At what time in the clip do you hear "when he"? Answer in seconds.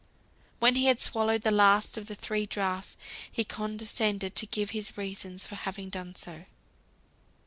0.57-0.87